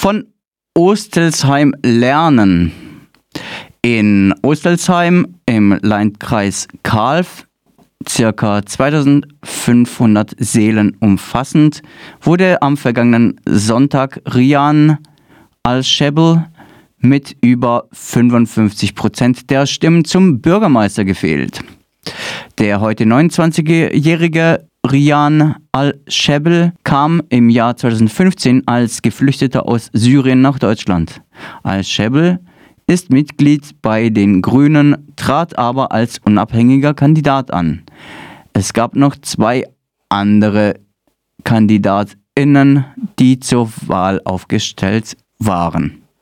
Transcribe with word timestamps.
von 0.00 0.24
Ostelsheim 0.74 1.74
lernen. 1.82 2.72
In 3.82 4.32
Ostelsheim 4.40 5.36
im 5.44 5.78
Landkreis 5.82 6.68
Kalf, 6.82 7.46
circa 8.08 8.64
2500 8.64 10.32
Seelen 10.38 10.96
umfassend, 11.00 11.82
wurde 12.22 12.62
am 12.62 12.78
vergangenen 12.78 13.38
Sonntag 13.44 14.22
Rian 14.24 14.96
Al-Shebel 15.64 16.46
mit 16.96 17.36
über 17.42 17.86
55 17.92 18.94
Prozent 18.94 19.50
der 19.50 19.66
Stimmen 19.66 20.06
zum 20.06 20.40
Bürgermeister 20.40 21.04
gefehlt. 21.04 21.62
Der 22.58 22.80
heute 22.80 23.04
29-jährige 23.04 24.69
Rian 24.90 25.54
al-Shebel 25.72 26.72
kam 26.82 27.22
im 27.28 27.48
Jahr 27.48 27.76
2015 27.76 28.66
als 28.66 29.02
Geflüchteter 29.02 29.68
aus 29.68 29.88
Syrien 29.92 30.40
nach 30.40 30.58
Deutschland. 30.58 31.22
Al-Shebel 31.62 32.40
ist 32.86 33.10
Mitglied 33.10 33.80
bei 33.82 34.08
den 34.08 34.42
Grünen, 34.42 35.12
trat 35.14 35.56
aber 35.56 35.92
als 35.92 36.18
unabhängiger 36.18 36.92
Kandidat 36.94 37.52
an. 37.52 37.82
Es 38.52 38.72
gab 38.72 38.96
noch 38.96 39.14
zwei 39.16 39.64
andere 40.08 40.74
Kandidatinnen, 41.44 42.84
die 43.18 43.38
zur 43.38 43.70
Wahl 43.86 44.20
aufgestellt 44.24 45.16
waren. 45.38 45.99